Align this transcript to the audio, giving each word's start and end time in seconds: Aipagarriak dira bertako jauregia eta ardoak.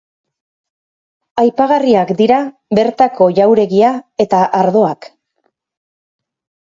Aipagarriak 1.43 2.13
dira 2.23 2.39
bertako 2.79 3.29
jauregia 3.41 3.93
eta 4.27 4.41
ardoak. 4.63 5.11